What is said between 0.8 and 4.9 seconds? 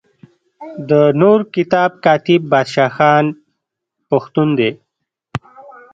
د نور کتاب کاتب بادشاه خان پښتون دی.